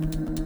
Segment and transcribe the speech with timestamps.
[0.00, 0.39] Mm-hmm.